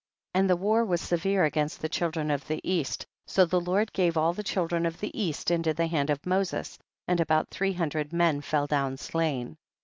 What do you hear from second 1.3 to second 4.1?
against the children of the east, so the Lord